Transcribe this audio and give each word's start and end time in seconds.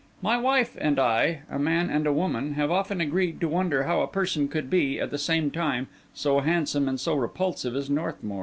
My 0.23 0.35
wife 0.35 0.75
and 0.81 0.97
I, 0.97 1.41
a 1.47 1.59
man 1.59 1.91
and 1.91 2.07
a 2.07 2.11
woman, 2.11 2.55
have 2.55 2.71
often 2.71 2.99
agreed 2.99 3.39
to 3.41 3.47
wonder 3.47 3.83
how 3.83 4.01
a 4.01 4.07
person 4.07 4.47
could 4.47 4.67
be, 4.67 4.99
at 4.99 5.11
the 5.11 5.19
same 5.19 5.51
time, 5.51 5.89
so 6.15 6.39
handsome 6.39 6.89
and 6.89 6.99
so 6.99 7.13
repulsive 7.13 7.75
as 7.75 7.87
Northmour. 7.87 8.39